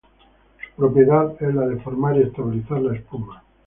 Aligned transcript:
Su 0.65 0.71
propiedad 0.75 1.35
es 1.43 1.53
la 1.53 1.67
de 1.67 1.79
formar 1.81 2.17
y 2.17 2.23
estabilizar 2.23 2.81
la 2.81 2.95
espuma. 2.95 3.43